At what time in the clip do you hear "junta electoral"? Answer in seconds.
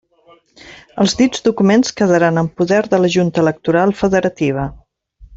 3.19-3.93